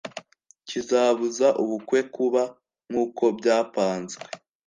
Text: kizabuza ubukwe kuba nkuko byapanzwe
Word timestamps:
kizabuza 0.67 1.47
ubukwe 1.63 1.99
kuba 2.15 2.41
nkuko 2.89 3.23
byapanzwe 3.37 4.21